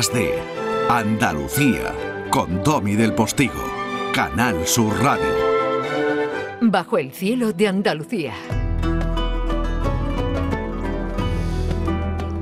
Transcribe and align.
días 0.00 0.12
de 0.14 0.32
Andalucía 0.88 1.94
con 2.30 2.62
Domi 2.62 2.94
del 2.96 3.12
Postigo, 3.12 3.62
Canal 4.14 4.66
Sur 4.66 4.94
Radio. 5.02 5.26
Bajo 6.62 6.96
el 6.96 7.12
cielo 7.12 7.52
de 7.52 7.68
Andalucía. 7.68 8.32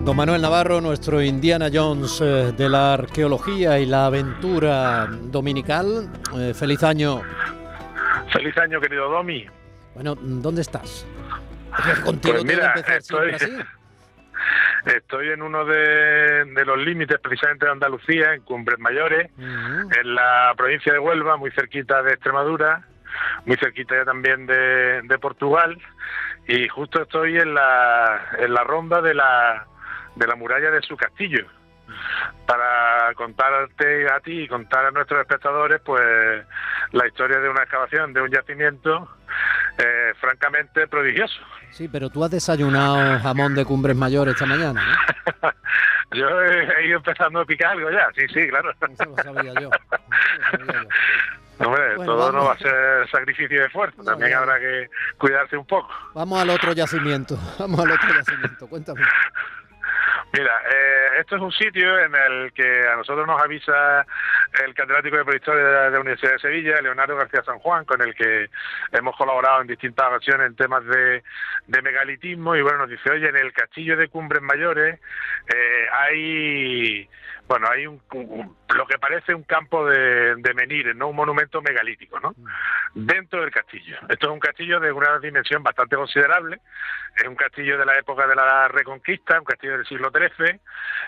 Don 0.05 0.17
Manuel 0.17 0.43
Navarro, 0.43 0.81
nuestro 0.81 1.23
Indiana 1.23 1.69
Jones 1.73 2.21
eh, 2.21 2.53
de 2.57 2.69
la 2.69 2.95
arqueología 2.95 3.79
y 3.81 3.87
la 3.87 4.07
aventura 4.07 5.07
dominical. 5.07 6.11
Eh, 6.37 6.55
feliz 6.55 6.83
año. 6.83 7.23
Feliz 8.33 8.57
año, 8.59 8.81
querido 8.81 9.11
Domi. 9.11 9.47
Bueno, 9.95 10.15
¿dónde 10.15 10.63
estás? 10.63 11.07
Contigo 12.05 12.35
pues 12.35 12.45
mira, 12.45 12.75
estoy, 12.75 13.33
estoy 14.87 15.31
en 15.31 15.43
uno 15.43 15.65
de, 15.65 16.45
los 16.65 16.79
límites 16.79 17.19
precisamente 17.21 17.67
de 17.67 17.73
Andalucía, 17.73 18.35
en 18.35 18.43
Cumbres 18.43 18.79
Mayores, 18.79 19.31
en 19.39 20.15
la 20.15 20.55
provincia 20.57 20.93
de 20.93 20.99
Huelva, 20.99 21.37
muy 21.37 21.51
cerquita 21.53 22.03
de 22.03 22.13
Extremadura, 22.13 22.85
muy 23.47 23.57
cerquita 23.57 23.97
ya 23.97 24.05
también 24.05 24.47
de, 24.47 25.03
de 25.03 25.19
Portugal, 25.19 25.79
y 26.47 26.69
justo 26.69 27.03
estoy 27.03 27.39
en 27.39 27.55
la, 27.55 28.31
en 28.39 28.55
la 28.55 28.65
ronda 28.65 29.01
de 29.03 29.15
la 29.15 29.67
de 30.19 30.27
la 30.27 30.35
muralla 30.35 30.71
de 30.71 30.83
su 30.83 30.97
castillo. 30.97 31.47
Para 32.47 33.15
contarte 33.15 34.11
a 34.11 34.21
ti 34.21 34.43
y 34.43 34.49
contar 34.49 34.87
a 34.87 34.91
nuestros 34.91 35.21
espectadores 35.21 35.81
pues 35.81 36.45
la 36.93 37.07
historia 37.07 37.39
de 37.39 37.49
una 37.49 37.63
excavación 37.63 38.13
de 38.13 38.21
un 38.21 38.31
yacimiento 38.31 39.09
eh, 39.79 40.13
francamente 40.21 40.87
prodigioso. 40.89 41.41
Sí, 41.71 41.89
pero 41.89 42.11
tú 42.11 42.25
has 42.25 42.31
desayunado 42.31 43.19
jamón 43.21 43.55
de 43.55 43.65
cumbres 43.65 43.97
mayores 43.97 44.35
esta 44.35 44.47
mañana, 44.47 44.83
yo 46.13 46.29
he, 46.43 46.87
ido 46.87 46.99
empezando 46.99 47.41
a 47.41 47.45
picar 47.45 47.73
algo 47.73 47.91
ya, 47.91 48.09
sí, 48.17 48.27
sí, 48.29 48.49
claro. 48.49 48.73
Eso 48.73 49.05
lo 49.05 49.17
sabía 49.17 49.55
yo. 49.61 49.71
Hombre, 51.61 51.97
todo 51.97 52.31
no 52.31 52.45
va 52.45 52.53
a 52.53 52.59
ser 52.59 53.09
sacrificio 53.11 53.61
de 53.61 53.67
esfuerzo, 53.67 54.03
también 54.05 54.33
habrá 54.35 54.61
que 54.61 54.89
cuidarse 55.19 55.57
un 55.57 55.67
poco. 55.67 55.91
Vamos 56.15 56.41
al 56.41 56.51
otro 56.51 56.73
yacimiento, 56.73 57.37
vamos 57.59 57.81
al 57.81 57.93
otro 57.93 58.15
yacimiento, 58.15 58.69
cuéntame. 58.69 59.01
Mira, 60.31 60.61
eh, 60.71 61.21
esto 61.21 61.37
es 61.37 61.43
un 61.43 61.53
sitio 61.53 61.99
en 61.99 62.15
el 62.15 62.53
que 62.53 62.87
a 62.87 62.97
nosotros 62.97 63.27
nos 63.27 63.41
avisa 63.41 64.05
el 64.63 64.75
catedrático 64.75 65.17
de 65.17 65.25
prehistoria 65.25 65.65
de 65.65 65.91
la, 65.91 66.01
Universidad 66.01 66.33
de 66.33 66.39
Sevilla, 66.39 66.83
Leonardo 66.83 67.17
García 67.17 67.43
San 67.45 67.59
Juan, 67.61 67.87
con 67.87 68.03
el 68.03 68.15
que 68.15 68.51
hemos 68.93 69.17
colaborado 69.17 69.63
en 69.63 69.69
distintas 69.69 70.07
ocasiones 70.07 70.49
en 70.49 70.57
temas 70.57 70.85
de, 70.85 71.23
megalitismo, 71.83 72.55
y 72.57 72.63
bueno, 72.63 72.79
nos 72.79 72.91
dice, 72.91 73.11
oye, 73.11 73.29
en 73.29 73.37
el 73.37 73.53
castillo 73.55 73.97
de 73.97 74.09
Cumbres 74.09 74.43
Mayores 74.43 75.01
eh, 75.55 75.87
hay 75.93 77.09
bueno, 77.49 77.67
hay 77.71 77.87
un, 77.87 78.01
lo 78.77 78.87
que 78.87 78.99
parece 78.99 79.35
un 79.35 79.43
campo 79.43 79.87
de, 79.87 80.37
de, 80.37 80.55
menires, 80.55 80.95
no 80.95 81.09
un 81.09 81.17
monumento 81.17 81.63
megalítico, 81.63 82.21
¿no? 82.21 82.35
Dentro 82.95 83.41
del 83.41 83.51
castillo. 83.51 83.97
Esto 84.09 84.27
es 84.27 84.33
un 84.33 84.39
castillo 84.39 84.79
de 84.81 84.93
una 84.93 85.19
dimensión 85.19 85.63
bastante 85.63 85.97
considerable. 85.97 86.61
Es 87.17 87.27
un 87.27 87.37
castillo 87.37 87.79
de 87.79 87.87
la 87.87 87.99
época 87.99 88.27
de 88.27 88.37
la 88.37 88.69
Reconquista, 88.69 89.39
un 89.39 89.47
castillo 89.47 89.79
del 89.79 89.87
siglo 89.87 90.11
XIII. 90.11 90.61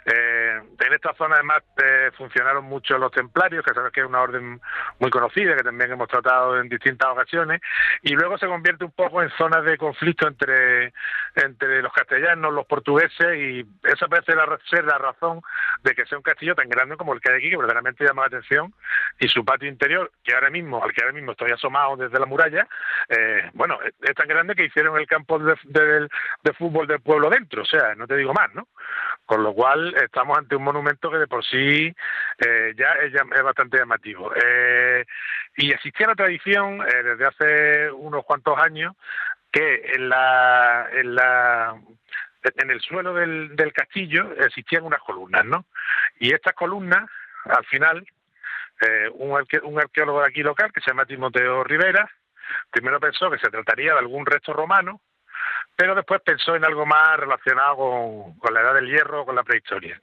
Eh, 0.06 0.60
en 0.80 0.92
esta 0.92 1.14
zona 1.14 1.34
además 1.36 1.62
eh, 1.76 2.10
funcionaron 2.16 2.64
mucho 2.64 2.96
los 2.96 3.12
templarios, 3.12 3.62
que 3.62 3.74
sabes 3.74 3.92
que 3.92 4.00
es 4.00 4.06
una 4.06 4.22
orden 4.22 4.60
muy 4.98 5.10
conocida, 5.10 5.54
que 5.56 5.62
también 5.62 5.92
hemos 5.92 6.08
tratado 6.08 6.58
en 6.58 6.70
distintas 6.70 7.10
ocasiones. 7.10 7.60
Y 8.02 8.14
luego 8.14 8.38
se 8.38 8.46
convierte 8.46 8.84
un 8.84 8.92
poco 8.92 9.22
en 9.22 9.30
zona 9.36 9.60
de 9.60 9.76
conflicto 9.76 10.26
entre, 10.26 10.94
entre 11.34 11.82
los 11.82 11.92
castellanos, 11.92 12.54
los 12.54 12.66
portugueses, 12.66 13.36
y 13.36 13.66
esa 13.84 14.08
parece 14.08 14.32
ser 14.70 14.84
la 14.84 14.96
razón 14.96 15.42
de 15.82 15.94
que 15.94 16.06
sea 16.06 16.16
un 16.16 16.24
castillo 16.30 16.54
tan 16.54 16.68
grande 16.68 16.96
como 16.96 17.12
el 17.12 17.20
que 17.20 17.30
hay 17.30 17.38
aquí, 17.38 17.50
que 17.50 17.56
verdaderamente 17.56 18.04
llama 18.04 18.22
la 18.22 18.28
atención, 18.28 18.72
y 19.18 19.28
su 19.28 19.44
patio 19.44 19.68
interior, 19.68 20.10
que 20.22 20.34
ahora 20.34 20.50
mismo, 20.50 20.82
al 20.82 20.92
que 20.92 21.02
ahora 21.02 21.14
mismo 21.14 21.32
estoy 21.32 21.50
asomado 21.50 21.96
desde 21.96 22.18
la 22.18 22.26
muralla, 22.26 22.66
eh, 23.08 23.50
bueno, 23.54 23.78
es 23.82 24.14
tan 24.14 24.28
grande 24.28 24.54
que 24.54 24.64
hicieron 24.64 24.98
el 24.98 25.06
campo 25.06 25.38
de, 25.38 26.08
fútbol 26.58 26.86
del 26.86 27.00
pueblo 27.00 27.30
dentro, 27.30 27.62
o 27.62 27.66
sea, 27.66 27.94
no 27.94 28.06
te 28.06 28.16
digo 28.16 28.32
más, 28.32 28.52
¿no? 28.54 28.68
Con 29.24 29.42
lo 29.42 29.52
cual 29.54 29.94
estamos 30.02 30.36
ante 30.36 30.56
un 30.56 30.64
monumento 30.64 31.10
que 31.10 31.18
de 31.18 31.26
por 31.26 31.44
sí 31.44 31.94
eh, 32.38 32.74
ya 32.76 32.90
es, 33.02 33.12
bastante 33.42 33.78
llamativo. 33.78 34.32
Eh, 34.34 35.04
y 35.56 35.70
existía 35.72 36.08
la 36.08 36.14
tradición 36.14 36.78
desde 36.78 37.26
hace 37.26 37.90
unos 37.92 38.24
cuantos 38.24 38.58
años 38.58 38.94
que 39.52 39.92
en 39.94 40.08
la, 40.08 40.88
en 40.92 41.14
la 41.14 41.76
en 42.42 42.70
el 42.70 42.80
suelo 42.80 43.14
del 43.14 43.72
castillo 43.72 44.32
existían 44.38 44.84
unas 44.84 45.00
columnas, 45.00 45.44
¿no? 45.44 45.66
Y 46.20 46.34
estas 46.34 46.52
columnas, 46.52 47.10
al 47.46 47.64
final, 47.64 48.06
eh, 48.82 49.08
un, 49.14 49.36
arqueólogo 49.78 50.20
de 50.20 50.28
aquí 50.28 50.42
local, 50.42 50.70
que 50.70 50.82
se 50.82 50.90
llama 50.90 51.06
Timoteo 51.06 51.64
Rivera, 51.64 52.08
primero 52.70 53.00
pensó 53.00 53.30
que 53.30 53.38
se 53.38 53.50
trataría 53.50 53.94
de 53.94 54.00
algún 54.00 54.26
resto 54.26 54.52
romano, 54.52 55.00
pero 55.74 55.94
después 55.94 56.20
pensó 56.20 56.54
en 56.54 56.64
algo 56.66 56.84
más 56.84 57.16
relacionado 57.16 57.74
con, 57.76 58.54
la 58.54 58.60
edad 58.60 58.74
del 58.74 58.90
hierro 58.90 59.24
con 59.24 59.34
la 59.34 59.42
prehistoria. 59.42 59.98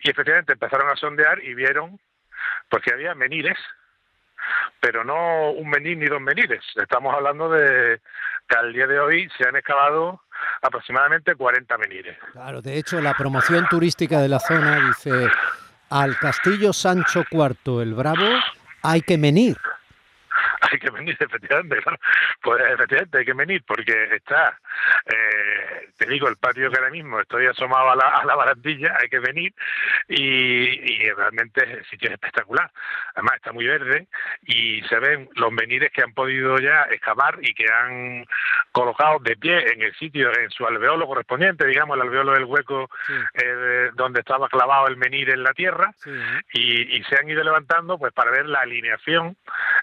Y 0.00 0.10
efectivamente 0.10 0.54
empezaron 0.54 0.88
a 0.88 0.96
sondear 0.96 1.44
y 1.44 1.52
vieron 1.52 2.00
pues 2.70 2.82
que 2.82 2.94
había 2.94 3.14
menires, 3.14 3.58
pero 4.80 5.04
no 5.04 5.50
un 5.50 5.68
menir 5.68 5.98
ni 5.98 6.06
dos 6.06 6.20
menires. 6.20 6.64
Estamos 6.76 7.14
hablando 7.14 7.50
de 7.50 8.00
que 8.48 8.56
al 8.56 8.72
día 8.72 8.86
de 8.86 9.00
hoy 9.00 9.28
se 9.36 9.46
han 9.46 9.56
excavado 9.56 10.22
aproximadamente 10.62 11.34
40 11.34 11.78
menires. 11.78 12.18
Claro, 12.32 12.60
de 12.62 12.78
hecho 12.78 13.00
la 13.00 13.14
promoción 13.14 13.66
turística 13.68 14.20
de 14.20 14.28
la 14.28 14.40
zona 14.40 14.88
dice 14.88 15.28
al 15.90 16.18
castillo 16.18 16.72
Sancho 16.72 17.24
IV 17.30 17.82
el 17.82 17.94
Bravo 17.94 18.26
hay 18.82 19.02
que 19.02 19.16
venir. 19.16 19.56
hay 20.60 20.78
que 20.78 20.90
venir, 20.90 21.16
efectivamente, 21.18 21.76
claro. 21.82 21.98
Pues 22.42 22.62
efectivamente 22.72 23.18
hay 23.18 23.24
que 23.24 23.32
venir 23.32 23.62
porque 23.66 24.14
está, 24.14 24.58
eh, 25.06 25.77
te 25.98 26.06
digo, 26.06 26.28
el 26.28 26.36
patio 26.36 26.70
que 26.70 26.78
ahora 26.78 26.90
mismo 26.90 27.20
estoy 27.20 27.46
asomado 27.46 27.90
a 27.90 27.96
la, 27.96 28.08
a 28.08 28.24
la 28.24 28.36
barandilla, 28.36 28.96
hay 29.00 29.08
que 29.08 29.18
venir 29.18 29.52
y, 30.08 31.10
realmente 31.10 31.64
el 31.64 31.84
sitio 31.86 32.08
es 32.08 32.14
espectacular. 32.14 32.70
Además 33.14 33.34
está 33.36 33.52
muy 33.52 33.66
verde 33.66 34.06
y 34.46 34.80
se 34.82 34.98
ven 34.98 35.28
los 35.34 35.50
menires 35.50 35.90
que 35.92 36.02
han 36.02 36.12
podido 36.12 36.58
ya 36.58 36.82
excavar 36.90 37.38
y 37.42 37.52
que 37.54 37.66
han 37.70 38.24
colocado 38.70 39.18
de 39.20 39.36
pie 39.36 39.72
en 39.72 39.82
el 39.82 39.94
sitio, 39.96 40.30
en 40.38 40.50
su 40.50 40.64
alveolo 40.66 41.06
correspondiente, 41.06 41.66
digamos, 41.66 41.96
el 41.96 42.02
alveolo 42.02 42.32
del 42.32 42.44
hueco 42.44 42.88
eh, 43.34 43.90
donde 43.94 44.20
estaba 44.20 44.48
clavado 44.48 44.86
el 44.86 44.96
menir 44.96 45.30
en 45.30 45.42
la 45.42 45.52
tierra 45.52 45.92
y, 46.52 47.02
se 47.08 47.16
han 47.16 47.28
ido 47.30 47.42
levantando 47.42 47.96
pues 47.96 48.12
para 48.12 48.30
ver 48.30 48.46
la 48.46 48.60
alineación 48.60 49.36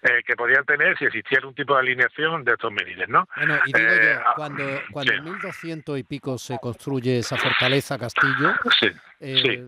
eh, 0.05 0.21
que 0.23 0.35
podían 0.35 0.63
tener 0.65 0.95
si 0.97 1.05
existiera 1.05 1.47
un 1.47 1.55
tipo 1.55 1.73
de 1.73 1.79
alineación 1.79 2.43
de 2.43 2.51
estos 2.53 2.71
menires, 2.71 3.09
¿no? 3.09 3.27
Bueno, 3.35 3.57
y 3.65 3.73
digo 3.73 3.89
yo, 3.89 4.01
eh, 4.01 4.19
ah, 4.23 4.33
cuando, 4.35 4.63
cuando 4.91 5.13
en 5.13 5.23
1200 5.23 5.97
y 5.97 6.03
pico 6.03 6.37
se 6.37 6.59
construye 6.59 7.19
esa 7.19 7.37
fortaleza 7.37 7.97
castillo, 7.97 8.53
eh, 9.19 9.65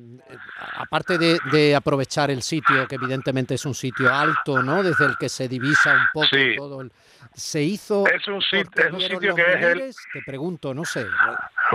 aparte 0.76 1.18
de, 1.18 1.40
de, 1.52 1.76
aprovechar 1.76 2.30
el 2.30 2.44
sitio, 2.44 2.88
que 2.88 2.96
evidentemente 2.96 3.56
es 3.56 3.66
un 3.66 3.74
sitio 3.74 4.14
alto, 4.14 4.62
¿no? 4.62 4.84
Desde 4.84 5.06
el 5.06 5.18
que 5.18 5.28
se 5.28 5.48
divisa 5.48 5.96
un 5.96 6.08
poco 6.14 6.38
todo 6.56 6.82
el 6.82 6.92
se 7.38 7.62
hizo. 7.62 8.06
Es 8.08 8.28
un, 8.28 8.42
sitio 8.42 9.36
que 9.36 9.42
es 9.42 9.64
el. 9.64 9.96
Te 10.12 10.22
pregunto, 10.26 10.74
no 10.74 10.84
sé. 10.84 11.06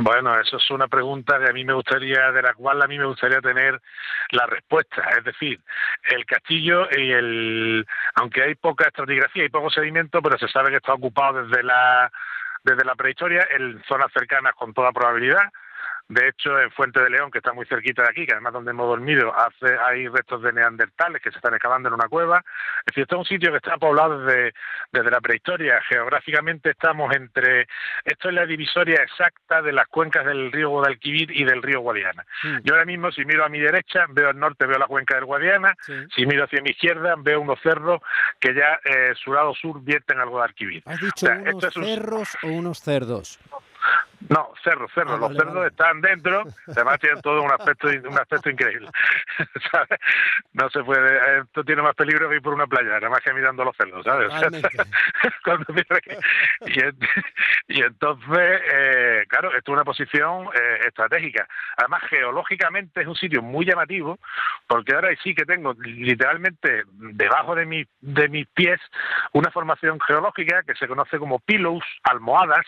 Bueno, 0.05 0.37
eso 0.41 0.57
es 0.57 0.71
una 0.73 0.89
pregunta 0.89 1.39
que 1.39 1.49
a 1.49 1.53
mí 1.53 1.65
me 1.65 1.75
gustaría, 1.75 2.33
de 2.33 2.43
la 2.43 2.55
cual 2.55 2.83
a 2.83 2.89
mí 2.89 2.99
me 2.99 3.07
gustaría 3.07 3.41
tener 3.41 3.81
la 4.31 4.47
respuesta. 4.47 5.09
Es 5.17 5.23
decir, 5.23 5.61
el 6.11 6.27
castillo 6.27 6.89
y 6.91 7.13
el. 7.13 7.87
Aunque 8.17 8.43
hay 8.43 8.57
poca 8.57 8.89
estratigrafía 8.89 9.45
y 9.45 9.49
poco 9.49 9.71
sedimento, 9.71 10.21
pero 10.21 10.37
se 10.39 10.49
sabe 10.49 10.71
que 10.71 10.79
está 10.79 10.95
ocupado 10.95 11.45
desde 11.45 11.63
la 11.63 12.11
desde 12.65 12.85
la 12.85 12.97
prehistoria 12.97 13.47
en 13.57 13.81
zonas 13.85 14.13
cercanas 14.13 14.55
con 14.55 14.75
toda 14.75 14.91
probabilidad 14.91 15.53
de 16.13 16.29
hecho, 16.29 16.61
en 16.61 16.71
Fuente 16.73 17.01
de 17.01 17.09
León, 17.09 17.31
que 17.31 17.39
está 17.39 17.53
muy 17.55 17.65
cerquita 17.65 18.03
de 18.03 18.11
aquí, 18.11 18.27
que 18.27 18.33
además 18.33 18.53
donde 18.53 18.71
hemos 18.73 18.87
dormido, 18.87 19.33
hace, 19.35 19.79
hay 19.87 20.09
restos 20.09 20.43
de 20.43 20.53
neandertales 20.53 21.23
que 21.23 21.31
se 21.31 21.39
están 21.39 21.55
excavando 21.55 21.89
en 21.89 21.95
una 21.95 22.09
cueva. 22.09 22.45
Es 22.81 22.87
decir, 22.87 23.03
esto 23.03 23.17
es 23.17 23.19
un 23.21 23.25
sitio 23.25 23.51
que 23.51 23.57
está 23.57 23.79
poblado 23.79 24.21
desde, 24.21 24.53
desde 24.93 25.11
la 25.11 25.21
prehistoria. 25.21 25.81
Geográficamente 25.89 26.71
estamos 26.71 27.15
entre... 27.15 27.67
Esto 28.05 28.29
es 28.29 28.35
la 28.35 28.45
divisoria 28.45 29.03
exacta 29.03 29.63
de 29.63 29.73
las 29.73 29.87
cuencas 29.89 30.27
del 30.27 30.53
río 30.53 30.69
Guadalquivir 30.69 31.31
y 31.35 31.45
del 31.45 31.63
río 31.63 31.81
Guadiana. 31.81 32.27
Yo 32.63 32.75
ahora 32.75 32.85
mismo, 32.85 33.11
si 33.11 33.25
miro 33.25 33.45
a 33.45 33.49
mi 33.49 33.61
derecha, 33.61 34.05
veo 34.11 34.29
al 34.29 34.39
norte, 34.39 34.67
veo 34.67 34.79
la 34.79 34.87
cuenca 34.87 35.15
del 35.15 35.25
Guadiana. 35.25 35.75
Si 36.15 36.27
miro 36.27 36.45
hacia 36.45 36.61
mi 36.61 36.71
izquierda, 36.71 37.15
veo 37.17 37.41
unos 37.41 37.59
cerros 37.63 38.01
que 38.39 38.55
ya 38.55 38.79
eh, 38.85 39.15
su 39.15 39.33
lado 39.33 39.55
sur 39.55 39.83
vierten 39.83 40.21
al 40.21 40.29
Guadalquivir. 40.29 40.83
¿Has 40.85 41.01
dicho 41.01 41.27
unos 41.27 41.73
cerros 41.73 42.37
o 42.43 42.49
unos 42.49 42.81
cerdos? 42.83 43.39
No, 44.29 44.53
cerro, 44.63 44.89
cerro. 44.95 45.15
Ah, 45.15 45.19
los 45.19 45.37
cerdos 45.37 45.67
están 45.67 46.01
dentro, 46.01 46.45
además 46.69 47.01
tienen 47.01 47.21
todo 47.23 47.43
un 47.43 47.51
aspecto 47.51 47.89
un 47.89 48.19
aspecto 48.19 48.51
increíble. 48.51 48.89
no 50.53 50.71
se 50.71 50.83
puede, 50.85 51.41
esto 51.41 51.65
tiene 51.65 51.83
más 51.83 51.95
peligro 51.95 52.29
que 52.29 52.37
ir 52.37 52.43
por 52.43 52.55
una 52.55 52.67
playa, 52.67 52.95
nada 52.95 53.11
más 53.11 53.21
que 53.21 53.33
mirando 53.33 53.65
los 53.65 53.77
cerdos, 53.77 54.05
¿sabes? 54.05 54.33
y, 57.69 57.83
entonces, 57.83 58.61
eh, 58.73 59.25
claro, 59.29 59.49
esto 59.57 59.73
es 59.73 59.75
una 59.75 59.85
posición 59.85 60.49
eh, 60.55 60.81
estratégica. 60.87 61.49
Además, 61.77 62.03
geológicamente 62.09 63.03
es 63.03 63.07
un 63.07 63.17
sitio 63.17 63.43
muy 63.43 63.65
llamativo, 63.65 64.19
porque 64.67 64.95
ahora 64.95 65.09
sí 65.23 65.35
que 65.35 65.45
tengo 65.45 65.75
literalmente 65.75 66.85
debajo 66.93 67.55
de, 67.55 67.67
mi, 67.67 67.85
de 68.01 68.29
mis 68.29 68.47
pies 68.49 68.81
una 69.33 69.51
formación 69.51 69.99
geológica 70.01 70.63
que 70.63 70.75
se 70.75 70.87
conoce 70.87 71.19
como 71.19 71.39
pillows, 71.41 71.85
almohadas, 72.05 72.67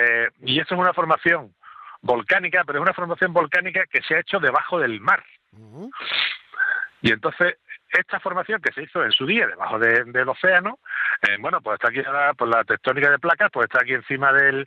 eh, 0.00 0.28
y 0.42 0.60
eso 0.60 0.76
es 0.78 0.84
una 0.84 0.94
formación 0.94 1.54
volcánica, 2.00 2.62
pero 2.64 2.78
es 2.78 2.82
una 2.82 2.94
formación 2.94 3.32
volcánica 3.32 3.84
que 3.86 4.02
se 4.02 4.14
ha 4.14 4.20
hecho 4.20 4.38
debajo 4.38 4.78
del 4.78 5.00
mar. 5.00 5.22
Y 7.00 7.12
entonces, 7.12 7.58
esta 7.90 8.20
formación 8.20 8.60
que 8.60 8.72
se 8.72 8.82
hizo 8.82 9.02
en 9.02 9.12
su 9.12 9.24
día 9.24 9.46
debajo 9.46 9.78
del 9.78 10.28
océano, 10.28 10.78
eh, 11.22 11.36
bueno, 11.40 11.60
pues 11.60 11.74
está 11.74 11.88
aquí 11.88 12.04
ahora, 12.04 12.34
pues 12.34 12.50
la 12.50 12.64
tectónica 12.64 13.10
de 13.10 13.18
placas, 13.18 13.50
pues 13.52 13.64
está 13.64 13.80
aquí 13.80 13.94
encima 13.94 14.32
del, 14.32 14.66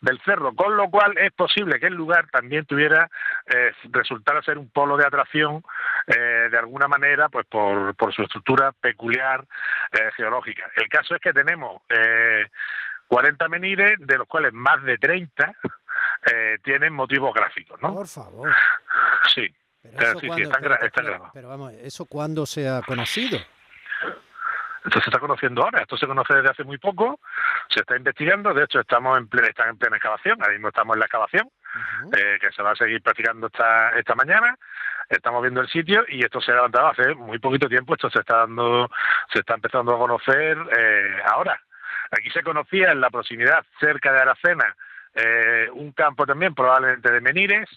del 0.00 0.20
cerro, 0.24 0.54
con 0.54 0.76
lo 0.76 0.88
cual 0.88 1.16
es 1.18 1.32
posible 1.32 1.80
que 1.80 1.86
el 1.86 1.94
lugar 1.94 2.28
también 2.30 2.64
tuviera, 2.64 3.10
eh, 3.46 3.72
resultara 3.90 4.42
ser 4.42 4.56
un 4.56 4.70
polo 4.70 4.96
de 4.96 5.06
atracción 5.06 5.62
eh, 6.06 6.48
de 6.50 6.58
alguna 6.58 6.86
manera, 6.86 7.28
pues 7.28 7.46
por, 7.46 7.94
por 7.96 8.14
su 8.14 8.22
estructura 8.22 8.72
peculiar 8.72 9.44
geológica. 10.16 10.70
El 10.76 10.88
caso 10.88 11.14
es 11.14 11.20
que 11.20 11.32
tenemos 11.32 11.82
40 13.10 13.48
menires, 13.48 13.98
de 13.98 14.18
los 14.18 14.28
cuales 14.28 14.52
más 14.52 14.80
de 14.84 14.96
30 14.96 15.52
eh, 16.32 16.58
tienen 16.62 16.92
motivos 16.92 17.34
gráficos, 17.34 17.80
¿no? 17.82 17.92
Por 17.92 18.06
favor. 18.06 18.54
Sí. 19.34 19.52
Pero, 19.82 20.20
sí, 20.20 20.28
sí, 20.32 20.42
están, 20.42 20.62
grabados. 20.62 21.30
Pero 21.34 21.48
vamos, 21.48 21.72
¿eso 21.72 22.04
cuándo 22.04 22.46
se 22.46 22.68
ha 22.68 22.82
conocido? 22.82 23.38
Esto 24.84 25.00
se 25.00 25.10
está 25.10 25.18
conociendo 25.18 25.62
ahora, 25.62 25.82
esto 25.82 25.96
se 25.96 26.06
conoce 26.06 26.34
desde 26.34 26.50
hace 26.50 26.64
muy 26.64 26.78
poco, 26.78 27.20
se 27.68 27.80
está 27.80 27.96
investigando, 27.96 28.54
de 28.54 28.64
hecho 28.64 28.80
estamos 28.80 29.18
en 29.18 29.28
plena, 29.28 29.48
están 29.48 29.70
en 29.70 29.76
plena 29.76 29.96
excavación, 29.96 30.40
ahora 30.40 30.52
mismo 30.52 30.68
estamos 30.68 30.94
en 30.94 31.00
la 31.00 31.06
excavación, 31.06 31.50
eh, 32.16 32.38
que 32.40 32.50
se 32.52 32.62
va 32.62 32.70
a 32.70 32.76
seguir 32.76 33.02
practicando 33.02 33.48
esta, 33.48 33.90
esta 33.98 34.14
mañana, 34.14 34.56
estamos 35.08 35.42
viendo 35.42 35.60
el 35.60 35.68
sitio 35.68 36.04
y 36.08 36.24
esto 36.24 36.40
se 36.40 36.52
ha 36.52 36.54
levantado 36.54 36.88
hace 36.88 37.14
muy 37.14 37.38
poquito 37.38 37.68
tiempo, 37.68 37.94
esto 37.94 38.08
se 38.08 38.20
está 38.20 38.38
dando, 38.38 38.88
se 39.32 39.40
está 39.40 39.54
empezando 39.54 39.94
a 39.94 39.98
conocer 39.98 40.56
eh, 40.78 41.22
ahora. 41.26 41.60
Aquí 42.10 42.30
se 42.30 42.42
conocía 42.42 42.92
en 42.92 43.00
la 43.00 43.10
proximidad, 43.10 43.64
cerca 43.78 44.12
de 44.12 44.20
Aracena, 44.20 44.76
eh, 45.14 45.68
un 45.72 45.92
campo 45.92 46.26
también 46.26 46.54
probablemente 46.54 47.10
de 47.10 47.20
menires, 47.20 47.68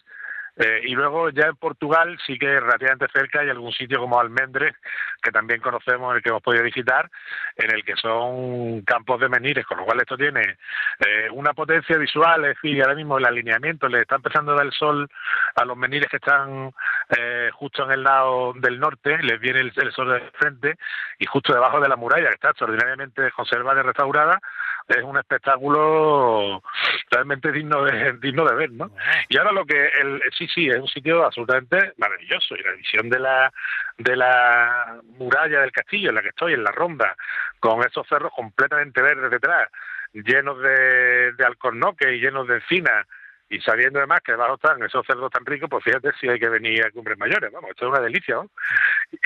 eh, 0.56 0.82
y 0.84 0.94
luego 0.94 1.30
ya 1.32 1.48
en 1.48 1.56
Portugal 1.56 2.18
sí 2.26 2.38
que 2.38 2.60
relativamente 2.60 3.08
cerca 3.12 3.42
hay 3.42 3.50
algún 3.50 3.72
sitio 3.72 4.00
como 4.00 4.20
Almendres, 4.20 4.76
que 5.22 5.32
también 5.32 5.62
conocemos, 5.62 6.12
en 6.12 6.18
el 6.18 6.24
que 6.24 6.30
hemos 6.30 6.44
podido 6.44 6.64
visitar, 6.64 7.10
en 7.56 7.74
el 7.74 7.84
que 7.84 7.96
son 7.96 8.82
campos 8.82 9.20
de 9.20 9.30
menires, 9.30 9.66
con 9.66 9.80
lo 9.80 9.86
cual 9.86 10.00
esto 10.02 10.16
tiene 10.16 10.58
eh, 11.00 11.28
una 11.32 11.54
potencia 11.54 11.98
visual, 11.98 12.46
es 12.46 12.56
decir, 12.56 12.82
ahora 12.84 12.96
mismo 12.96 13.18
el 13.18 13.26
alineamiento 13.26 13.88
le 13.88 14.02
está 14.02 14.18
empezando 14.18 14.52
a 14.52 14.56
dar 14.56 14.66
el 14.66 14.74
sol 14.74 15.10
a 15.56 15.66
los 15.66 15.76
menires 15.76 16.10
que 16.10 16.18
están 16.18 16.72
eh, 17.18 17.50
justo 17.54 17.86
en 17.86 17.92
el 17.92 18.04
lado 18.04 18.54
del 18.54 18.80
norte, 18.80 19.18
les 19.24 19.40
viene 19.40 19.62
el, 19.62 19.92
sol 19.92 20.10
de 20.10 20.20
frente 20.38 20.78
y 21.18 21.26
justo 21.26 21.54
debajo 21.54 21.80
de 21.80 21.90
la 21.90 21.96
muralla, 21.96 22.28
que 22.28 22.36
está 22.36 22.50
extraordinariamente 22.50 23.32
conservada 23.32 23.82
y 23.82 23.84
restaurada, 23.84 24.40
es 24.88 25.04
un 25.04 25.18
espectáculo 25.18 26.62
realmente 27.10 27.52
digno 27.52 27.84
de, 27.86 28.14
digno 28.22 28.46
de 28.46 28.56
ver, 28.56 28.72
¿no? 28.72 28.92
Y 29.30 29.38
ahora 29.38 29.52
lo 29.54 29.66
que 29.66 29.88
el, 30.02 30.22
sí, 30.48 30.54
sí, 30.54 30.70
es 30.70 30.80
un 30.80 30.88
sitio 30.88 31.26
absolutamente 31.26 31.94
maravilloso. 31.98 32.56
Y 32.56 32.64
la 32.64 32.72
visión 32.74 33.10
de 33.10 33.20
la 33.20 33.54
de 33.98 34.16
la 34.16 35.02
muralla 35.18 35.62
del 35.62 35.72
castillo 35.72 36.10
en 36.10 36.16
la 36.16 36.22
que 36.22 36.30
estoy, 36.30 36.54
en 36.54 36.64
la 36.64 36.72
ronda, 36.72 37.16
con 37.60 37.84
esos 37.84 38.08
cerros 38.08 38.32
completamente 38.36 39.02
verdes 39.02 39.32
detrás, 39.32 39.70
llenos 40.14 40.60
de, 40.60 41.34
de 41.34 41.46
alcornoques 41.46 42.08
y 42.12 42.20
llenos 42.20 42.48
de 42.48 42.56
encinas, 42.56 43.06
y 43.50 43.60
sabiendo 43.62 44.00
además 44.00 44.22
que 44.22 44.32
debajo 44.32 44.56
están 44.56 44.82
esos 44.84 45.06
cerdos 45.06 45.32
tan 45.32 45.46
ricos, 45.46 45.70
pues 45.70 45.84
fíjate 45.84 46.12
si 46.20 46.28
hay 46.28 46.40
que 46.40 46.50
venir 46.50 46.86
a 46.86 46.92
Cumbres 46.92 47.18
Mayores, 47.18 47.52
vamos, 47.52 47.70
esto 47.70 47.86
es 47.86 47.92
una 47.92 48.02
delicia. 48.02 48.38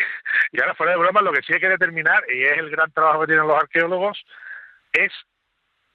Y 0.52 0.62
ahora 0.62 0.76
fuera 0.76 0.94
de 0.94 1.00
broma, 1.00 1.22
lo 1.22 1.34
que 1.34 1.42
sí 1.42 1.54
hay 1.54 1.60
que 1.60 1.68
determinar, 1.68 2.24
y 2.30 2.44
es 2.44 2.58
el 2.58 2.70
gran 2.70 2.90
trabajo 2.92 3.22
que 3.22 3.28
tienen 3.28 3.48
los 3.48 3.58
arqueólogos, 3.58 4.24
es 4.94 5.12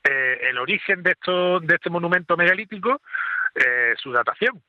eh, 0.05 0.39
el 0.51 0.59
origen 0.59 1.03
de, 1.03 1.13
esto, 1.13 1.59
de 1.61 1.75
este 1.75 1.89
monumento 1.89 2.37
megalítico, 2.37 3.01
eh, 3.55 3.95
su 3.97 4.13
datación 4.13 4.63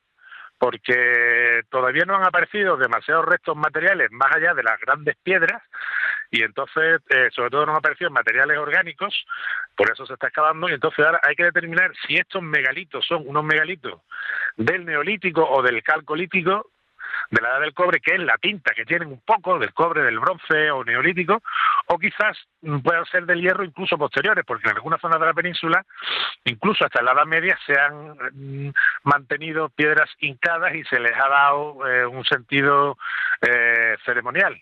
porque 0.64 1.60
todavía 1.68 2.06
no 2.06 2.16
han 2.16 2.24
aparecido 2.24 2.78
demasiados 2.78 3.26
restos 3.26 3.54
materiales 3.54 4.10
más 4.12 4.34
allá 4.34 4.54
de 4.54 4.62
las 4.62 4.80
grandes 4.80 5.14
piedras 5.22 5.62
y 6.30 6.42
entonces 6.42 7.02
eh, 7.10 7.28
sobre 7.32 7.50
todo 7.50 7.66
no 7.66 7.72
han 7.72 7.78
aparecido 7.78 8.10
materiales 8.10 8.56
orgánicos, 8.56 9.14
por 9.76 9.92
eso 9.92 10.06
se 10.06 10.14
está 10.14 10.28
excavando 10.28 10.66
y 10.70 10.72
entonces 10.72 11.04
ahora 11.04 11.20
hay 11.22 11.34
que 11.34 11.44
determinar 11.44 11.92
si 12.06 12.16
estos 12.16 12.42
megalitos 12.42 13.04
son 13.06 13.24
unos 13.26 13.44
megalitos 13.44 14.00
del 14.56 14.86
neolítico 14.86 15.46
o 15.46 15.60
del 15.60 15.82
calcolítico 15.82 16.70
de 17.30 17.40
la 17.40 17.50
edad 17.50 17.60
del 17.60 17.74
cobre, 17.74 18.00
que 18.00 18.14
es 18.14 18.20
la 18.20 18.38
tinta 18.38 18.72
que 18.74 18.84
tienen 18.84 19.08
un 19.08 19.20
poco 19.20 19.58
del 19.58 19.72
cobre, 19.72 20.02
del 20.02 20.18
bronce 20.18 20.70
o 20.70 20.84
neolítico, 20.84 21.42
o 21.86 21.98
quizás 21.98 22.36
puedan 22.82 23.04
ser 23.06 23.26
del 23.26 23.40
hierro 23.40 23.64
incluso 23.64 23.98
posteriores, 23.98 24.44
porque 24.46 24.68
en 24.68 24.76
algunas 24.76 25.00
zonas 25.00 25.20
de 25.20 25.26
la 25.26 25.34
península, 25.34 25.84
incluso 26.44 26.84
hasta 26.84 27.02
la 27.02 27.12
Edad 27.12 27.26
Media, 27.26 27.58
se 27.66 27.78
han 27.78 28.16
mm, 28.32 28.72
mantenido 29.04 29.68
piedras 29.68 30.10
hincadas 30.18 30.74
y 30.74 30.84
se 30.84 30.98
les 30.98 31.12
ha 31.16 31.28
dado 31.28 31.86
eh, 31.88 32.06
un 32.06 32.24
sentido 32.24 32.96
eh, 33.40 33.96
ceremonial. 34.04 34.60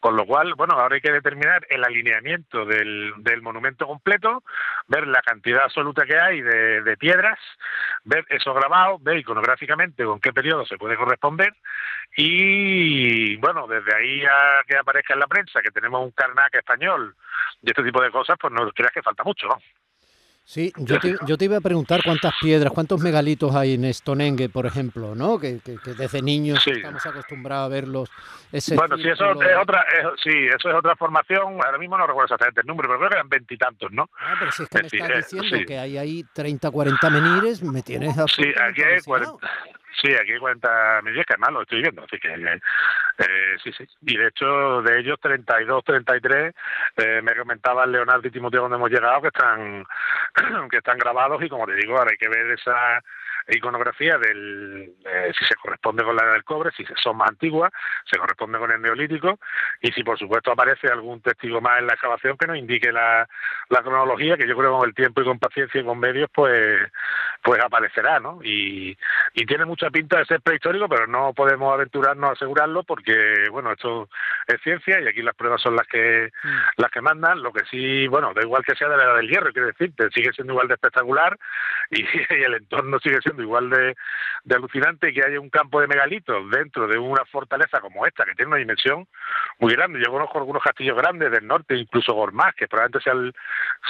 Con 0.00 0.14
lo 0.14 0.26
cual, 0.26 0.54
bueno, 0.54 0.74
ahora 0.74 0.96
hay 0.96 1.00
que 1.00 1.10
determinar 1.10 1.66
el 1.70 1.82
alineamiento 1.82 2.64
del, 2.64 3.14
del 3.18 3.42
monumento 3.42 3.86
completo, 3.86 4.42
ver 4.86 5.06
la 5.06 5.22
cantidad 5.22 5.64
absoluta 5.64 6.04
que 6.04 6.18
hay 6.18 6.42
de, 6.42 6.96
piedras, 6.98 7.38
ver 8.04 8.24
eso 8.28 8.52
grabado, 8.54 8.98
ver 9.00 9.16
iconográficamente 9.18 10.04
con 10.04 10.20
qué 10.20 10.32
periodo 10.32 10.64
se 10.66 10.76
puede 10.76 10.96
corresponder 10.96 11.54
y, 12.16 13.36
bueno, 13.36 13.66
desde 13.66 13.94
ahí 13.94 14.24
a 14.24 14.62
que 14.66 14.76
aparezca 14.76 15.14
en 15.14 15.20
la 15.20 15.26
prensa 15.26 15.62
que 15.62 15.70
tenemos 15.70 16.02
un 16.02 16.12
carnac 16.12 16.54
español 16.54 17.14
y 17.62 17.70
este 17.70 17.82
tipo 17.82 18.00
de 18.02 18.10
cosas, 18.10 18.36
pues 18.40 18.52
no 18.52 18.70
creas 18.72 18.92
que 18.92 19.02
falta 19.02 19.24
mucho, 19.24 19.48
¿no? 19.48 19.56
Sí, 20.48 20.72
yo 20.76 21.00
te, 21.00 21.16
yo 21.26 21.36
te, 21.36 21.46
iba 21.46 21.56
a 21.56 21.60
preguntar 21.60 22.02
cuántas 22.04 22.32
piedras, 22.40 22.72
cuántos 22.72 23.00
megalitos 23.00 23.52
hay 23.56 23.74
en 23.74 23.92
Stonehenge, 23.92 24.48
por 24.48 24.64
ejemplo, 24.64 25.16
¿no? 25.16 25.40
Que, 25.40 25.58
que, 25.58 25.76
desde 25.98 26.22
niños 26.22 26.64
estamos 26.64 27.04
acostumbrados 27.04 27.66
a 27.66 27.68
verlos. 27.68 28.10
bueno, 28.76 28.96
sí, 28.96 29.08
eso 29.08 29.32
es 29.42 29.56
otra, 29.60 29.84
sí, 30.22 30.46
eso 30.46 30.68
es 30.68 30.74
otra 30.76 30.94
formación. 30.94 31.58
Ahora 31.64 31.78
mismo 31.78 31.98
no 31.98 32.06
recuerdo 32.06 32.26
exactamente 32.26 32.60
el 32.60 32.66
número, 32.68 32.88
pero 32.88 33.00
creo 33.00 33.10
que 33.10 33.16
eran 33.16 33.28
veintitantos, 33.28 33.90
¿no? 33.90 34.08
Ah, 34.20 34.36
pero 34.38 34.52
si 34.52 34.62
es 34.62 34.68
que 34.68 34.82
me 34.82 34.86
estás 34.86 35.10
eh, 35.10 35.16
diciendo 35.16 35.66
que 35.66 35.78
hay 35.80 35.98
ahí 35.98 36.24
30, 36.32 36.70
40 36.70 37.10
menires, 37.10 37.62
me 37.64 37.82
tienes 37.82 38.14
Sí, 38.36 38.44
aquí 38.62 38.82
hay 38.84 39.00
40, 39.00 39.32
Sí, 40.00 40.12
aquí 40.14 40.32
hay 40.32 40.38
40 40.38 41.00
millones, 41.02 41.26
que 41.26 41.32
además 41.34 41.52
lo 41.52 41.62
estoy 41.62 41.80
viendo, 41.80 42.04
así 42.04 42.18
que 42.18 42.28
eh, 42.34 43.56
sí, 43.62 43.72
sí. 43.72 43.86
Y 44.02 44.16
de 44.16 44.28
hecho, 44.28 44.82
de 44.82 45.00
ellos 45.00 45.18
32, 45.20 45.84
33, 45.84 46.54
eh, 46.96 47.20
me 47.22 47.34
comentaban 47.34 47.90
Leonardo 47.90 48.28
y 48.28 48.30
Timoteo 48.30 48.62
donde 48.62 48.76
hemos 48.76 48.90
llegado 48.90 49.22
que 49.22 49.28
están 49.28 49.86
que 50.70 50.76
están 50.78 50.98
grabados 50.98 51.42
y 51.42 51.48
como 51.48 51.66
te 51.66 51.74
digo, 51.74 51.96
ahora 51.96 52.10
hay 52.10 52.18
que 52.18 52.28
ver 52.28 52.50
esa 52.50 53.02
iconografía 53.48 54.18
del 54.18 54.92
eh, 55.04 55.32
si 55.38 55.44
se 55.44 55.54
corresponde 55.54 56.02
con 56.02 56.16
la 56.16 56.32
del 56.32 56.44
cobre, 56.44 56.70
si 56.76 56.84
son 56.96 57.16
más 57.16 57.28
antiguas, 57.28 57.72
se 58.10 58.18
corresponde 58.18 58.58
con 58.58 58.72
el 58.72 58.82
neolítico 58.82 59.38
y 59.80 59.92
si 59.92 60.02
por 60.02 60.18
supuesto 60.18 60.50
aparece 60.50 60.88
algún 60.88 61.20
testigo 61.20 61.60
más 61.60 61.78
en 61.78 61.86
la 61.86 61.94
excavación 61.94 62.36
que 62.36 62.46
nos 62.46 62.56
indique 62.56 62.90
la, 62.90 63.28
la 63.68 63.82
cronología, 63.82 64.36
que 64.36 64.48
yo 64.48 64.56
creo 64.56 64.72
que 64.72 64.78
con 64.78 64.88
el 64.88 64.94
tiempo 64.94 65.20
y 65.20 65.24
con 65.24 65.38
paciencia 65.38 65.80
y 65.80 65.84
con 65.84 65.98
medios 65.98 66.28
pues 66.34 66.90
pues 67.42 67.62
aparecerá, 67.62 68.18
¿no? 68.18 68.40
Y, 68.42 68.96
y 69.38 69.44
tiene 69.44 69.66
mucha 69.66 69.90
pinta 69.90 70.18
de 70.18 70.24
ser 70.24 70.40
prehistórico, 70.40 70.88
pero 70.88 71.06
no 71.06 71.34
podemos 71.34 71.72
aventurarnos 71.74 72.30
a 72.30 72.32
asegurarlo 72.32 72.84
porque 72.84 73.48
bueno, 73.50 73.70
esto 73.72 74.08
es 74.46 74.60
ciencia 74.62 74.98
y 74.98 75.06
aquí 75.06 75.20
las 75.20 75.34
pruebas 75.34 75.60
son 75.60 75.76
las 75.76 75.86
que 75.86 76.30
mm. 76.42 76.80
las 76.80 76.90
que 76.90 77.02
mandan, 77.02 77.42
lo 77.42 77.52
que 77.52 77.62
sí, 77.70 78.08
bueno, 78.08 78.32
da 78.34 78.40
igual 78.40 78.64
que 78.64 78.74
sea 78.74 78.88
de 78.88 78.96
la 78.96 79.04
edad 79.04 79.16
del 79.16 79.28
hierro, 79.28 79.52
quiero 79.52 79.68
decirte, 79.68 80.08
sigue 80.10 80.32
siendo 80.32 80.54
igual 80.54 80.68
de 80.68 80.74
espectacular 80.74 81.38
y, 81.90 82.02
y 82.34 82.42
el 82.42 82.54
entorno 82.54 82.98
sigue 82.98 83.20
siendo 83.20 83.42
igual 83.42 83.68
de, 83.68 83.94
alucinante 84.54 85.12
que 85.12 85.22
haya 85.22 85.38
un 85.38 85.50
campo 85.50 85.82
de 85.82 85.86
megalitos 85.86 86.50
dentro 86.50 86.86
de 86.86 86.98
una 86.98 87.24
fortaleza 87.26 87.80
como 87.80 88.06
esta, 88.06 88.24
que 88.24 88.34
tiene 88.34 88.48
una 88.48 88.58
dimensión 88.58 89.06
muy 89.58 89.74
grande. 89.74 90.00
Yo 90.02 90.10
conozco 90.10 90.38
algunos 90.38 90.62
castillos 90.62 90.96
grandes 90.96 91.30
del 91.30 91.46
norte, 91.46 91.74
incluso 91.74 92.14
Gormaz, 92.14 92.54
que 92.54 92.66
probablemente 92.66 93.04
sea, 93.04 93.12
el, 93.12 93.34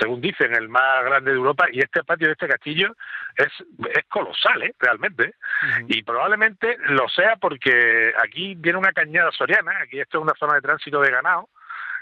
según 0.00 0.20
dicen, 0.20 0.54
el 0.54 0.68
más 0.68 1.04
grande 1.04 1.30
de 1.30 1.36
Europa, 1.36 1.66
y 1.70 1.78
este 1.78 2.02
patio 2.02 2.26
de 2.26 2.32
este 2.32 2.48
castillo 2.48 2.96
es, 3.36 3.52
es 3.94 4.04
colosal, 4.08 4.62
¿eh? 4.62 4.74
realmente. 4.80 5.35
Y 5.88 6.02
probablemente 6.02 6.76
lo 6.88 7.08
sea 7.08 7.36
porque 7.36 8.12
aquí 8.22 8.54
viene 8.56 8.78
una 8.78 8.92
cañada 8.92 9.30
soriana, 9.32 9.72
aquí 9.82 10.00
esto 10.00 10.18
es 10.18 10.22
una 10.22 10.34
zona 10.38 10.54
de 10.54 10.60
tránsito 10.60 11.00
de 11.00 11.10
ganado, 11.10 11.48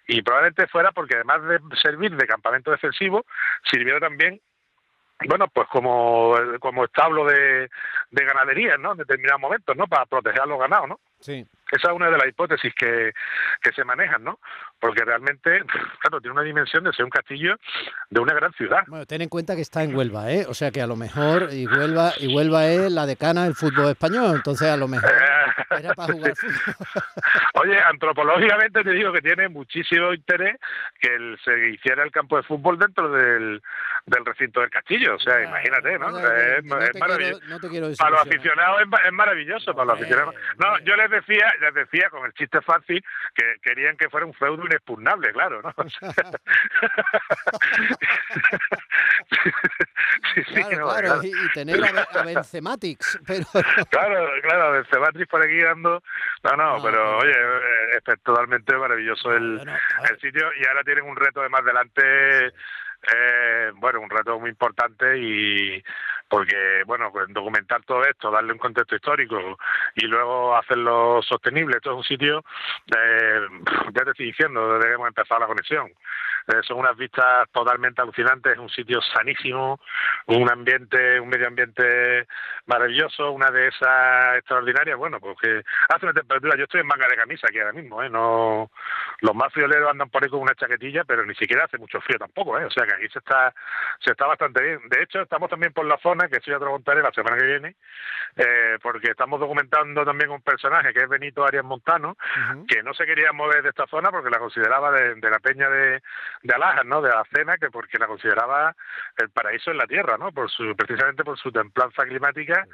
y 0.07 0.23
probablemente 0.23 0.67
fuera 0.67 0.93
porque 0.93 1.15
además 1.15 1.43
de 1.45 1.61
servir 1.81 2.17
de 2.17 2.27
campamento 2.27 2.71
defensivo, 2.71 3.25
sirviera 3.71 4.01
también 4.01 4.41
bueno, 5.27 5.47
pues 5.49 5.69
como, 5.69 6.35
como 6.61 6.85
establo 6.85 7.25
de, 7.25 7.71
de 8.11 8.25
ganadería, 8.25 8.77
¿no? 8.77 8.93
En 8.93 8.99
determinados 8.99 9.41
momentos, 9.41 9.77
¿no? 9.77 9.87
Para 9.87 10.07
proteger 10.07 10.43
a 10.43 10.47
los 10.47 10.59
ganados, 10.59 10.89
¿no? 10.89 11.01
Sí. 11.21 11.47
Esa 11.73 11.89
es 11.89 11.95
una 11.95 12.11
de 12.11 12.19
las 12.19 12.29
hipótesis 12.29 12.73
que, 12.75 13.13
que 13.63 13.73
se 13.73 13.85
manejan, 13.85 14.23
¿no? 14.23 14.39
Porque 14.79 15.05
realmente, 15.05 15.63
claro, 16.01 16.21
tiene 16.21 16.33
una 16.33 16.43
dimensión 16.43 16.85
de 16.85 16.93
ser 16.93 17.05
un 17.05 17.11
castillo 17.11 17.57
de 18.11 18.21
una 18.21 18.35
gran 18.35 18.53
ciudad. 18.53 18.83
Bueno, 18.87 19.07
ten 19.07 19.23
en 19.23 19.29
cuenta 19.29 19.57
que 19.57 19.63
está 19.63 19.83
en 19.83 19.95
Huelva, 19.95 20.31
¿eh? 20.31 20.47
O 20.49 20.55
sea 20.55 20.71
que 20.71 20.81
a 20.83 20.87
lo 20.87 20.97
mejor, 20.97 21.49
y 21.53 21.67
Huelva, 21.67 22.13
y 22.19 22.35
Huelva 22.35 22.67
es 22.67 22.93
la 22.93 23.07
decana 23.07 23.45
del 23.45 23.55
fútbol 23.55 23.91
español, 23.91 24.37
entonces 24.37 24.69
a 24.69 24.77
lo 24.77 24.89
mejor 24.89 25.11
era 25.79 25.95
para 25.95 26.13
jugar 26.13 26.37
fútbol. 26.37 27.05
Oye, 27.55 27.81
antropológicamente 27.81 28.83
te 28.83 28.91
digo 28.91 29.13
que 29.13 29.23
tiene 29.23 29.49
muchísimo 29.49 30.13
interés 30.13 30.57
que 31.01 31.37
se 31.45 31.71
hiciera 31.71 32.03
el 32.03 32.11
campo 32.11 32.37
de 32.37 32.43
fútbol 32.43 32.79
dentro 32.79 33.11
del, 33.11 33.63
del 34.07 34.25
recinto 34.25 34.61
del 34.61 34.71
castillo, 34.71 35.17
o 35.17 35.19
sea, 35.19 35.43
imagínate, 35.43 35.99
¿no? 35.99 36.17
es, 36.19 36.65
maravilloso. 36.65 37.41
para 37.99 38.11
los 38.11 38.21
aficionados 38.21 38.83
es, 38.83 39.13
maravilloso, 39.13 39.75
para 39.75 39.87
los 39.87 39.95
aficionados. 39.95 40.35
No, 40.59 40.79
yo 40.81 40.95
les 40.97 41.11
decía, 41.11 41.53
les 41.61 41.75
decía 41.75 42.11
con 42.11 42.27
el 42.27 42.33
chiste 42.35 42.61
fácil 42.63 43.03
que 43.35 43.57
querían 43.63 43.97
que 43.97 44.09
fuera 44.09 44.27
un 44.27 44.35
feudo 44.35 44.65
inexpugnable, 44.67 45.33
claro, 45.33 45.63
¿no? 45.63 45.75
claro, 50.45 51.01
claro, 51.01 51.21
Y, 51.23 51.33
tener 51.53 51.81
a, 51.85 52.23
Bencematix, 52.23 53.19
pero... 53.27 53.45
claro, 53.91 54.29
claro, 54.43 54.73
Bencematix 54.73 55.27
por 55.29 55.43
aquí 55.43 55.61
No, 56.43 56.57
no, 56.57 56.83
pero 56.83 57.19
oye, 57.19 57.35
es 57.97 58.23
totalmente 58.23 58.77
maravilloso 58.77 59.33
el, 59.33 59.61
el 60.11 60.21
sitio 60.21 60.51
y 60.61 60.67
ahora 60.67 60.85
tienen 60.85 61.05
un 61.05 61.17
reto 61.17 61.41
de 61.41 61.49
más 61.49 61.63
adelante 61.63 62.53
eh, 63.13 63.73
bueno, 63.77 64.01
un 64.01 64.11
reto 64.11 64.39
muy 64.39 64.51
importante 64.51 65.19
y 65.19 65.83
porque, 66.29 66.83
bueno, 66.87 67.11
pues 67.13 67.27
documentar 67.29 67.83
todo 67.85 68.03
esto, 68.05 68.31
darle 68.31 68.53
un 68.53 68.59
contexto 68.59 68.97
histórico 68.97 69.59
y 69.95 70.07
luego 70.07 70.57
hacerlo 70.57 71.21
sostenible. 71.23 71.77
Esto 71.77 71.93
es 71.93 71.97
un 71.99 72.05
sitio, 72.05 72.45
eh, 72.97 73.41
ya 73.93 74.05
te 74.05 74.11
estoy 74.11 74.27
diciendo, 74.27 74.75
desde 74.75 74.89
que 74.89 74.95
hemos 74.95 75.09
empezado 75.09 75.41
la 75.41 75.47
conexión. 75.47 75.93
Eh, 76.47 76.61
son 76.67 76.79
unas 76.79 76.97
vistas 76.97 77.49
totalmente 77.53 78.03
alucinantes, 78.03 78.53
es 78.53 78.59
un 78.59 78.69
sitio 78.69 79.01
sanísimo, 79.01 79.81
un 80.27 80.51
ambiente, 80.51 81.19
un 81.19 81.29
medio 81.31 81.47
ambiente 81.47 82.27
maravilloso, 82.67 83.31
una 83.31 83.51
de 83.51 83.69
esas 83.69 84.37
extraordinarias, 84.37 84.99
bueno, 84.99 85.21
pues 85.21 85.39
que 85.41 85.63
hace 85.89 86.05
una 86.05 86.13
temperatura, 86.13 86.57
yo 86.57 86.65
estoy 86.65 86.83
en 86.83 86.87
manga 86.87 87.09
de 87.09 87.17
camisa 87.17 87.47
aquí 87.49 87.59
ahora 87.59 87.73
mismo, 87.73 88.03
¿eh? 88.03 88.11
No, 88.11 88.71
los 89.21 89.35
más 89.35 89.53
frioleros 89.55 89.91
andan 89.91 90.11
por 90.11 90.23
ahí 90.23 90.29
con 90.29 90.41
una 90.41 90.55
chaquetilla, 90.55 91.05
pero 91.05 91.25
ni 91.25 91.35
siquiera 91.35 91.65
hace 91.65 91.79
mucho 91.79 91.99
frío 92.03 92.19
tampoco, 92.19 92.59
¿eh? 92.59 92.67
O 92.67 92.71
sea 92.71 92.85
que 92.85 92.95
aquí 92.95 93.09
se 93.09 93.21
está, 93.21 93.55
se 94.01 94.11
está 94.11 94.27
bastante 94.27 94.63
bien. 94.63 94.81
De 94.91 95.03
hecho, 95.03 95.23
estamos 95.23 95.49
también 95.49 95.73
por 95.73 95.87
la 95.87 95.97
zona, 95.99 96.29
que 96.29 96.37
eso 96.37 96.51
ya 96.51 96.59
te 96.59 96.67
lo 96.67 96.73
contaré 96.73 97.01
la 97.03 97.13
semana 97.13 97.39
que 97.39 97.47
viene, 97.47 97.77
eh, 98.37 98.79
porque 98.83 99.13
estamos 99.13 99.41
documentando 99.41 100.05
también 100.05 100.31
un 100.31 100.43
personaje 100.43 100.93
que 100.93 101.01
es 101.01 101.09
Benito 101.09 101.45
Arias 101.45 101.65
Montano, 101.65 102.19
que 102.69 102.83
no 102.83 102.93
se 102.93 103.07
quería 103.07 103.33
mover 103.33 103.63
de 103.63 103.71
esta 103.71 103.87
zona 103.87 104.11
porque 104.11 104.29
la 104.29 104.39
consideraba 104.39 104.91
de, 104.91 105.15
de 105.15 105.31
la 105.31 105.39
peña 105.39 105.71
de, 105.71 106.03
de 106.43 106.55
Alajas, 106.55 106.85
¿no? 106.85 107.01
De 107.01 107.11
la 107.11 107.25
cena, 107.35 107.57
que 107.59 107.71
porque 107.71 107.99
la 107.99 108.07
consideraba 108.07 108.75
el 109.17 109.31
paraíso 109.31 109.71
en 109.71 109.79
la 109.79 109.87
tierra, 109.87 110.17
¿no? 110.19 110.33
Por 110.33 110.51
su, 110.51 110.75
precisamente 110.77 111.25
por 111.25 111.39
su 111.39 111.51
templanza 111.51 112.05
climática 112.05 112.67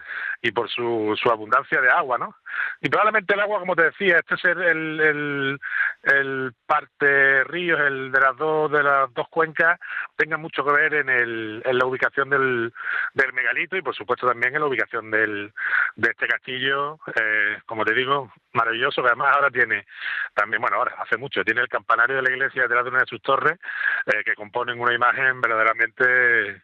y 0.43 0.53
por 0.53 0.69
su, 0.69 1.17
su 1.21 1.31
abundancia 1.31 1.81
de 1.81 1.91
agua, 1.91 2.19
¿no? 2.19 2.37
Y 2.81 2.89
probablemente 2.89 3.35
el 3.35 3.41
agua, 3.41 3.61
como 3.61 3.77
te 3.77 3.85
decía, 3.85 4.19
este 4.19 4.35
es 4.35 4.45
el, 4.45 5.01
el, 5.01 5.61
el, 6.03 6.53
parte 6.67 7.45
ríos, 7.45 7.81
el 7.81 8.13
de 8.13 8.21
las 8.21 8.37
dos 8.37 8.71
de 8.71 8.83
las 8.83 9.13
dos 9.15 9.29
cuencas, 9.29 9.79
tenga 10.17 10.37
mucho 10.37 10.65
que 10.65 10.73
ver 10.73 10.95
en, 10.95 11.09
el, 11.09 11.63
en 11.65 11.79
la 11.79 11.87
ubicación 11.87 12.31
del, 12.31 12.73
del 13.15 13.33
megalito 13.33 13.77
y 13.77 13.83
por 13.83 13.95
supuesto 13.95 14.27
también 14.27 14.55
en 14.55 14.61
la 14.61 14.67
ubicación 14.67 15.11
del, 15.11 15.53
de 15.97 16.11
este 16.11 16.27
castillo, 16.27 16.99
eh, 17.15 17.59
como 17.67 17.85
te 17.85 17.95
digo, 17.95 18.33
maravilloso, 18.53 19.03
que 19.03 19.09
además 19.09 19.35
ahora 19.35 19.51
tiene 19.51 19.87
también, 20.35 20.61
bueno, 20.61 20.77
ahora 20.77 20.95
hace 20.99 21.17
mucho, 21.17 21.45
tiene 21.45 21.61
el 21.61 21.69
campanario 21.69 22.17
de 22.17 22.23
la 22.23 22.31
iglesia 22.31 22.63
detrás 22.63 22.85
de 22.85 22.91
una 22.91 23.01
de 23.01 23.07
sus 23.07 23.23
torres 23.23 23.59
eh, 24.07 24.23
que 24.25 24.35
componen 24.35 24.81
una 24.81 24.95
imagen 24.95 25.41
verdaderamente 25.41 26.63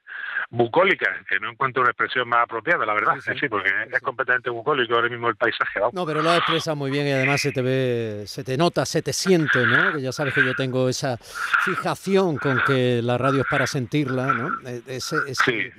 bucólica, 0.51 1.25
que 1.29 1.41
no 1.41 1.51
encuentro 1.51 1.83
una 1.83 1.91
expresión 1.91 2.29
más 2.29 2.45
apropiada, 2.45 2.87
la 2.87 2.95
verdad, 2.95 3.17
sí, 3.21 3.49
porque 3.49 3.71
es 3.93 4.01
completamente 4.01 4.51
bucólico 4.51 4.95
ahora 4.95 5.09
mismo 5.09 5.29
el 5.29 5.37
paisaje. 5.37 5.81
No, 5.93 6.07
pero 6.07 6.23
lo 6.23 6.33
expresa 6.35 6.75
muy 6.75 6.91
bien 6.91 7.07
y 7.07 7.13
además 7.13 7.41
se 7.41 7.53
te 7.53 7.63
ve, 7.63 8.25
se 8.27 8.45
te 8.45 8.57
nota, 8.57 8.87
se 8.87 9.03
te 9.03 9.13
siente, 9.13 9.67
¿no? 9.67 9.93
Que 9.93 10.03
ya 10.03 10.13
sabes 10.13 10.35
que 10.35 10.45
yo 10.45 10.55
tengo 10.55 10.89
esa 10.89 11.17
fijación 11.65 12.37
con 12.37 12.63
que 12.67 13.01
la 13.03 13.19
radio 13.19 13.41
es 13.41 13.47
para 13.51 13.67
sentirla, 13.67 14.33
¿no? 14.33 14.69
E, 14.69 14.83
ese, 14.87 15.17
ese, 15.27 15.73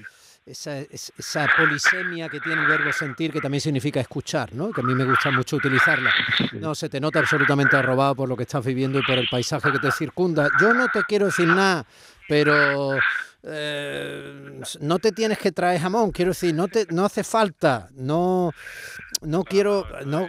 esa, 0.47 0.79
esa, 0.79 1.47
polisemia 1.57 2.29
que 2.29 2.39
tiene 2.39 2.61
el 2.61 2.67
verbo 2.67 2.91
sentir, 2.93 3.31
que 3.31 3.41
también 3.41 3.61
significa 3.61 3.99
escuchar, 3.99 4.53
¿no? 4.53 4.71
que 4.71 4.81
a 4.81 4.83
mí 4.83 4.95
me 4.95 5.03
gusta 5.03 5.29
mucho 5.29 5.57
utilizarla. 5.57 6.11
No, 6.53 6.73
se 6.73 6.87
te 6.87 6.99
nota 6.99 7.19
absolutamente 7.19 7.75
arrobado 7.75 8.15
por 8.15 8.29
lo 8.29 8.37
que 8.37 8.43
estás 8.43 8.65
viviendo 8.65 8.99
y 8.99 9.03
por 9.03 9.17
el 9.17 9.27
paisaje 9.29 9.71
que 9.71 9.79
te 9.79 9.91
circunda. 9.91 10.49
Yo 10.61 10.73
no 10.73 10.87
te 10.87 11.03
quiero 11.03 11.25
decir 11.25 11.47
nada, 11.47 11.85
pero 12.29 12.97
eh, 13.43 14.61
no 14.79 14.99
te 14.99 15.11
tienes 15.11 15.37
que 15.37 15.51
traer 15.51 15.81
jamón, 15.81 16.11
quiero 16.11 16.31
decir, 16.31 16.53
no 16.53 16.67
te 16.67 16.87
no 16.91 17.05
hace 17.05 17.23
falta, 17.23 17.89
no 17.93 18.51
no 19.21 19.43
quiero 19.43 19.85
no 20.05 20.27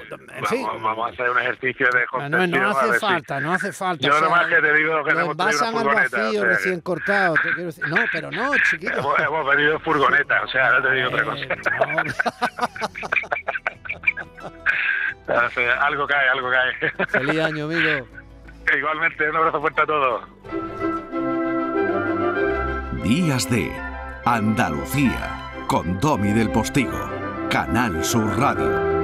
vamos, 0.83 1.07
a 1.07 1.11
hacer 1.13 1.31
un 1.31 1.39
ejercicio 1.39 1.87
de 1.93 2.05
ah, 2.13 2.29
no, 2.29 2.45
no 2.47 2.71
hace 2.71 2.99
falta, 2.99 3.41
no 3.41 3.53
hace 3.53 3.73
falta. 3.73 4.07
Yo 4.07 4.21
nomás 4.21 4.47
que 4.47 4.61
te 4.61 4.75
digo 4.75 5.03
que 5.05 5.11
hemos 5.11 5.37
al 5.39 5.85
vacío 5.85 6.45
recién 6.45 6.81
cortado, 6.81 7.35
te 7.35 7.53
quiero 7.53 7.67
decir. 7.67 7.87
No, 7.89 7.97
pero 8.13 8.31
no, 8.31 8.53
chiquito. 8.71 8.99
Hemos, 8.99 9.19
hemos 9.19 9.47
venido 9.47 9.81
furgoneta, 9.81 10.43
o 10.43 10.49
sea, 10.49 10.73
no 10.73 10.83
te 10.83 10.93
digo 10.93 11.09
otra 11.09 11.25
cosa. 11.25 11.45
algo 15.81 16.07
cae, 16.07 16.29
algo 16.29 16.51
cae. 16.51 16.93
Feliz 17.09 17.41
año, 17.41 17.65
amigo. 17.65 18.07
Igualmente, 18.77 19.31
un 19.31 19.37
abrazo 19.37 19.61
fuerte 19.61 19.83
a 19.83 19.87
todos. 19.87 20.25
Días 23.03 23.51
de 23.51 23.73
Andalucía 24.25 25.51
con 25.67 25.99
Domi 26.01 26.33
del 26.33 26.51
Postigo, 26.51 27.11
Canal 27.49 28.05
Sur 28.05 28.27
Radio. 28.39 28.98